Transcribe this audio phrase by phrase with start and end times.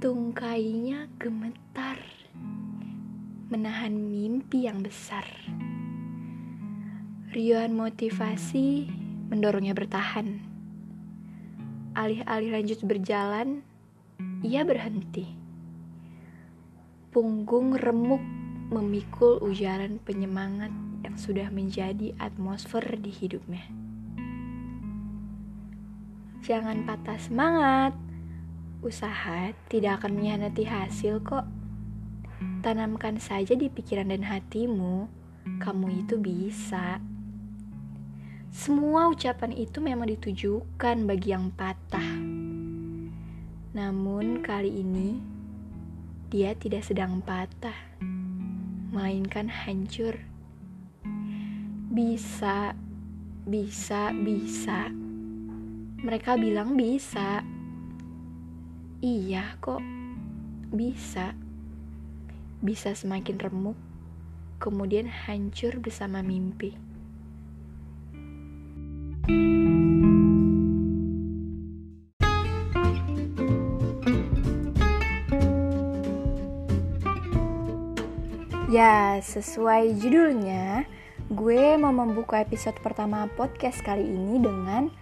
[0.00, 2.00] Tungkainya gemetar,
[3.52, 5.28] menahan mimpi yang besar.
[7.36, 8.88] Riuhan motivasi
[9.28, 10.40] mendorongnya bertahan.
[11.92, 13.60] Alih-alih lanjut berjalan,
[14.40, 15.36] ia berhenti.
[17.12, 18.24] Punggung remuk
[18.72, 20.72] memikul ujaran penyemangat
[21.04, 23.68] yang sudah menjadi atmosfer di hidupnya.
[26.40, 27.92] Jangan patah semangat
[28.80, 31.44] Usaha tidak akan mengkhianati hasil kok.
[32.64, 35.04] Tanamkan saja di pikiran dan hatimu,
[35.60, 36.96] kamu itu bisa.
[38.48, 42.08] Semua ucapan itu memang ditujukan bagi yang patah.
[43.76, 45.20] Namun kali ini
[46.32, 47.76] dia tidak sedang patah,
[48.96, 50.16] melainkan hancur.
[51.92, 52.72] Bisa,
[53.44, 54.88] bisa, bisa.
[56.00, 57.44] Mereka bilang bisa.
[59.00, 59.80] Iya kok,
[60.76, 61.32] bisa.
[62.60, 63.80] Bisa semakin remuk,
[64.60, 66.76] kemudian hancur bersama mimpi.
[78.68, 80.84] Ya, sesuai judulnya,
[81.32, 84.92] gue mau membuka episode pertama podcast kali ini dengan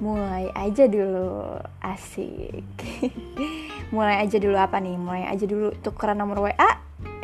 [0.00, 1.60] mulai aja dulu.
[1.80, 2.66] Asik.
[3.94, 4.98] Mulai aja dulu apa nih?
[4.98, 6.70] Mulai aja dulu tukeran nomor WA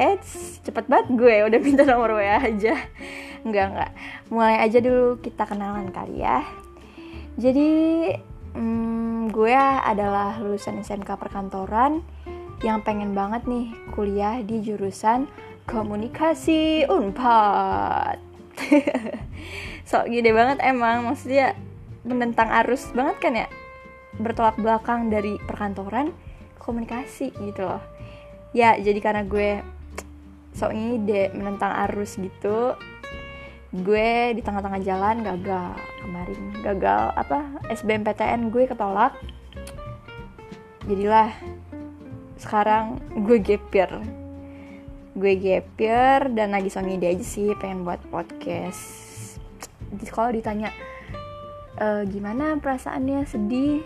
[0.00, 0.16] eh
[0.64, 2.74] cepet banget gue udah minta nomor WA aja.
[3.46, 3.92] Enggak enggak.
[4.30, 6.46] Mulai aja dulu kita kenalan kali ya.
[7.34, 7.70] Jadi
[8.54, 12.06] hmm, gue adalah lulusan SMK perkantoran
[12.62, 15.26] yang pengen banget nih kuliah di jurusan
[15.66, 18.22] komunikasi unpad.
[19.90, 21.58] Sok gede banget emang maksudnya
[22.02, 23.48] menentang arus banget kan ya?
[24.18, 26.12] Bertolak belakang dari perkantoran
[26.58, 27.82] komunikasi gitu loh.
[28.52, 29.64] Ya jadi karena gue
[30.52, 32.76] sok ide menentang arus gitu
[33.72, 35.72] gue di tengah-tengah jalan gagal
[36.04, 36.42] kemarin.
[36.60, 37.38] Gagal apa?
[37.72, 39.16] SBMPTN gue ketolak.
[40.84, 41.32] Jadilah
[42.36, 43.88] sekarang gue gapir
[45.12, 49.36] gue gapir dan lagi sok ide aja sih pengen buat podcast.
[50.08, 50.72] Kalau ditanya
[51.82, 53.26] uh, gimana perasaannya?
[53.26, 53.82] Sedih?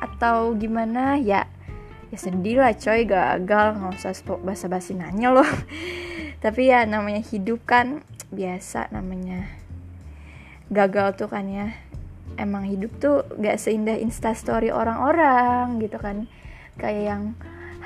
[0.00, 1.20] Atau gimana?
[1.20, 1.44] Ya
[2.08, 3.04] ya sedih lah coy.
[3.04, 3.66] Gagal.
[3.76, 5.48] Nggak usah basa-basi nanya loh.
[6.44, 8.00] Tapi ya namanya hidup kan
[8.32, 9.44] biasa namanya.
[10.72, 11.76] Gagal tuh kan ya.
[12.38, 16.30] Emang hidup tuh gak seindah instastory orang-orang gitu kan.
[16.80, 17.24] Kayak yang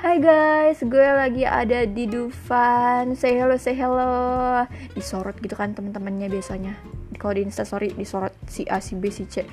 [0.03, 3.15] Hai guys, gue lagi ada di Dufan.
[3.15, 4.67] Say hello, say hello.
[4.99, 6.75] Disorot gitu kan teman-temannya biasanya
[7.23, 9.47] kalau di instastory disorot si A si B si C.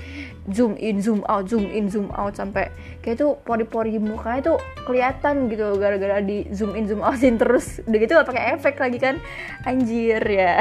[0.50, 5.47] Zoom in zoom out zoom in zoom out sampai kayak tuh pori-pori mukanya tuh kelihatan
[5.47, 7.78] gitu gara-gara di zoom in zoom outin terus.
[7.86, 9.22] Udah gitu gak pakai efek lagi kan?
[9.62, 10.58] Anjir ya.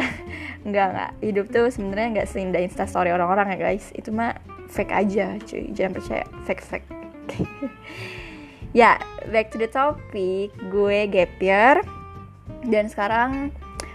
[0.61, 1.11] Nggak nggak.
[1.25, 3.89] Hidup tuh sebenarnya nggak seindah instastory orang-orang ya guys.
[3.97, 4.37] Itu mah
[4.69, 5.73] fake aja cuy.
[5.73, 6.25] Jangan percaya.
[6.45, 6.87] Fake fake.
[8.69, 9.01] Ya
[9.33, 10.53] back to the topic.
[10.69, 11.41] Gue gap
[12.69, 13.49] dan sekarang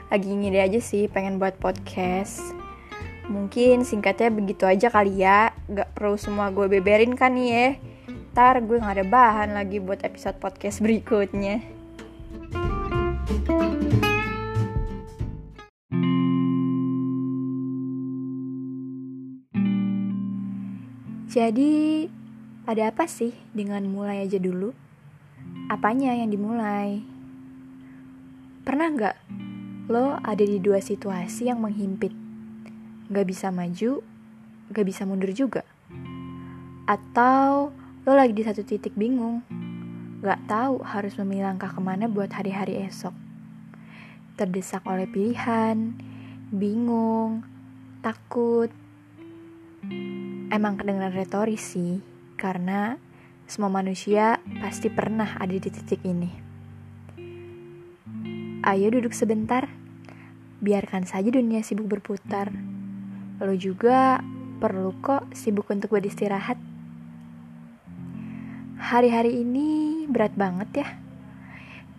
[0.08, 2.63] lagi ngide aja sih pengen buat podcast
[3.24, 7.68] Mungkin singkatnya begitu aja kali ya Gak perlu semua gue beberin kan nih ya
[8.34, 11.74] Ntar gue gak ada bahan lagi buat episode podcast berikutnya
[21.34, 22.06] Jadi
[22.62, 24.70] ada apa sih dengan mulai aja dulu?
[25.66, 27.02] Apanya yang dimulai?
[28.62, 29.16] Pernah gak
[29.90, 32.23] lo ada di dua situasi yang menghimpit?
[33.14, 34.02] Gak bisa maju,
[34.75, 35.62] gak bisa mundur juga.
[36.91, 37.70] Atau
[38.02, 39.47] lo lagi di satu titik bingung,
[40.19, 43.14] gak tahu harus memilih langkah ke mana buat hari-hari esok.
[44.34, 45.94] Terdesak oleh pilihan,
[46.50, 47.47] bingung,
[48.02, 48.75] takut.
[50.50, 52.02] Emang kedengaran retoris sih,
[52.34, 52.99] karena
[53.46, 56.43] semua manusia pasti pernah ada di titik ini.
[58.66, 59.70] Ayo duduk sebentar,
[60.58, 62.50] biarkan saja dunia sibuk berputar
[63.42, 64.22] lo juga
[64.62, 66.54] perlu kok sibuk untuk beristirahat.
[68.78, 70.88] Hari-hari ini berat banget ya.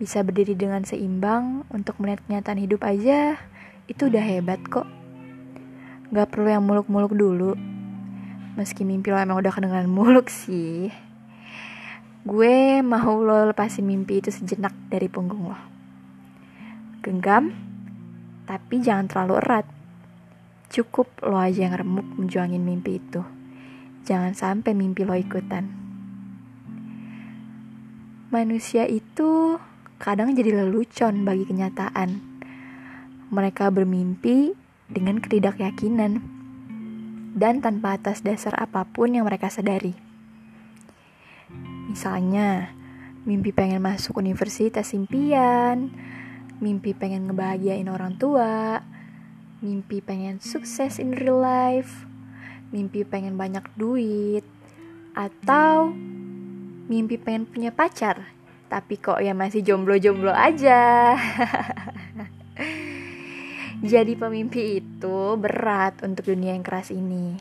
[0.00, 3.36] Bisa berdiri dengan seimbang untuk melihat kenyataan hidup aja,
[3.84, 4.88] itu udah hebat kok.
[6.08, 7.52] Gak perlu yang muluk-muluk dulu.
[8.56, 10.88] Meski mimpi lo emang udah kedengeran muluk sih.
[12.24, 15.58] Gue mau lo lepasin mimpi itu sejenak dari punggung lo.
[17.04, 17.52] Genggam,
[18.48, 19.75] tapi jangan terlalu erat
[20.66, 23.22] Cukup lo aja yang remuk menjuangin mimpi itu.
[24.06, 25.66] Jangan sampai mimpi lo ikutan.
[28.30, 29.58] Manusia itu
[30.02, 32.18] kadang jadi lelucon bagi kenyataan.
[33.30, 34.54] Mereka bermimpi
[34.86, 36.22] dengan ketidakyakinan
[37.36, 39.92] dan tanpa atas dasar apa pun yang mereka sadari.
[41.86, 42.74] Misalnya,
[43.28, 45.90] mimpi pengen masuk universitas impian,
[46.58, 48.80] mimpi pengen ngebahagiain orang tua,
[49.64, 52.04] mimpi pengen sukses in real life,
[52.68, 54.44] mimpi pengen banyak duit,
[55.16, 55.96] atau
[56.92, 58.28] mimpi pengen punya pacar,
[58.68, 61.16] tapi kok ya masih jomblo-jomblo aja.
[63.76, 67.36] Jadi pemimpi itu berat untuk dunia yang keras ini.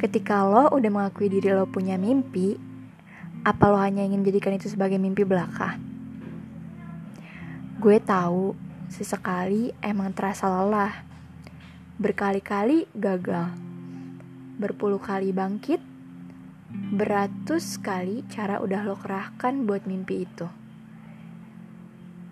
[0.00, 2.56] Ketika lo udah mengakui diri lo punya mimpi,
[3.44, 5.76] apa lo hanya ingin menjadikan itu sebagai mimpi belaka?
[7.80, 8.56] Gue tahu
[8.88, 11.13] sesekali emang terasa lelah,
[11.94, 13.54] berkali-kali gagal,
[14.58, 15.78] berpuluh kali bangkit,
[16.90, 20.50] beratus kali cara udah lo kerahkan buat mimpi itu.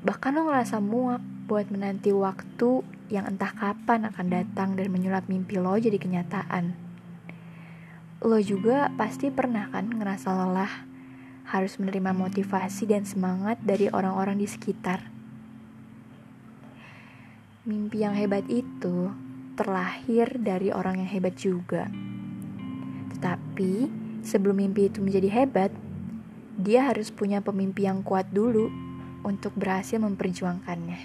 [0.02, 5.62] Bahkan lo ngerasa muak buat menanti waktu yang entah kapan akan datang dan menyulap mimpi
[5.62, 6.74] lo jadi kenyataan.
[8.18, 10.90] Lo juga pasti pernah kan ngerasa lelah,
[11.46, 15.06] harus menerima motivasi dan semangat dari orang-orang di sekitar.
[17.62, 19.14] Mimpi yang hebat itu
[19.54, 21.88] terlahir dari orang yang hebat juga.
[23.16, 23.72] Tetapi
[24.24, 25.70] sebelum mimpi itu menjadi hebat,
[26.56, 28.68] dia harus punya pemimpi yang kuat dulu
[29.22, 31.00] untuk berhasil memperjuangkannya.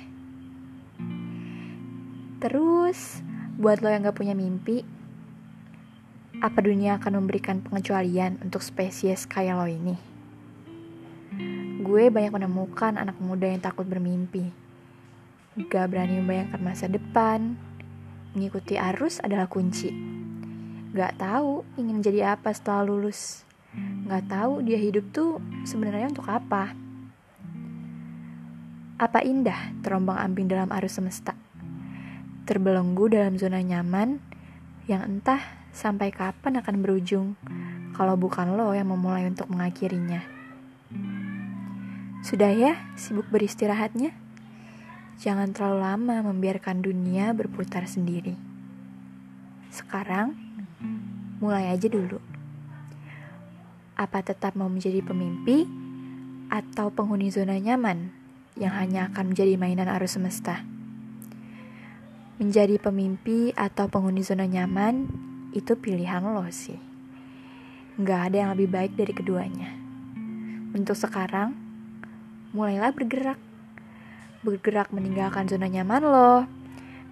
[2.37, 3.25] Terus,
[3.57, 4.85] buat lo yang gak punya mimpi,
[6.37, 9.97] apa dunia akan memberikan pengecualian untuk spesies kayak lo ini?
[11.81, 14.53] Gue banyak menemukan anak muda yang takut bermimpi.
[15.57, 17.57] Gak berani membayangkan masa depan.
[18.37, 19.89] Mengikuti arus adalah kunci.
[20.93, 23.41] Gak tahu ingin jadi apa setelah lulus.
[24.05, 26.77] Gak tahu dia hidup tuh sebenarnya untuk apa.
[29.01, 31.33] Apa indah terombang ambing dalam arus semesta
[32.47, 34.23] terbelenggu dalam zona nyaman
[34.87, 35.43] yang entah
[35.75, 37.27] sampai kapan akan berujung
[37.91, 40.23] kalau bukan lo yang memulai untuk mengakhirinya.
[42.23, 44.15] Sudah ya, sibuk beristirahatnya?
[45.17, 48.37] Jangan terlalu lama membiarkan dunia berputar sendiri.
[49.73, 50.37] Sekarang,
[51.41, 52.21] mulai aja dulu.
[53.97, 55.65] Apa tetap mau menjadi pemimpi
[56.53, 58.13] atau penghuni zona nyaman
[58.61, 60.61] yang hanya akan menjadi mainan arus semesta?
[62.37, 65.09] Menjadi pemimpi atau penghuni zona nyaman
[65.57, 66.77] itu pilihan lo sih.
[67.97, 69.73] Nggak ada yang lebih baik dari keduanya.
[70.77, 71.57] Untuk sekarang,
[72.53, 73.46] mulailah bergerak.
[74.45, 76.45] Bergerak meninggalkan zona nyaman lo.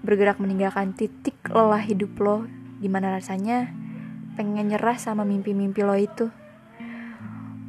[0.06, 2.46] Bergerak meninggalkan titik lelah hidup lo.
[2.78, 3.74] Di mana rasanya
[4.38, 6.30] pengen nyerah sama mimpi-mimpi lo itu.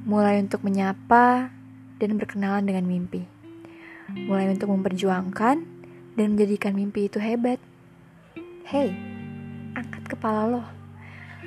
[0.04, 1.48] Mulai untuk menyapa
[1.96, 3.24] dan berkenalan dengan mimpi.
[4.12, 5.56] Mulai untuk memperjuangkan
[6.20, 7.56] dan menjadikan mimpi itu hebat.
[8.68, 8.92] Hei,
[9.72, 10.62] angkat kepala lo.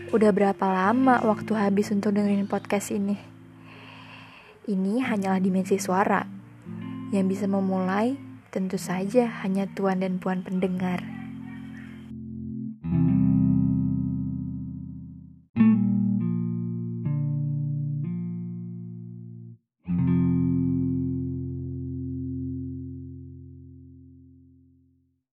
[0.10, 3.22] Udah berapa lama waktu habis untuk dengerin podcast ini?
[4.66, 6.39] Ini hanyalah dimensi suara
[7.10, 8.18] yang bisa memulai
[8.50, 11.19] tentu saja hanya tuan dan puan pendengar.